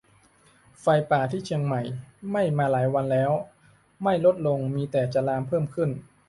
[0.81, 1.81] ไฟป่าที่เชียงใหม่
[2.29, 3.31] ไหม้มาหลายวันแล้ว
[4.03, 5.89] ไม่ลดลง มีแต่จะลามเพิ่มขึ้น